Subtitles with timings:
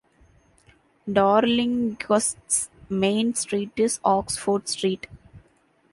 [1.07, 5.05] Darlinghurst's main street is Oxford Street.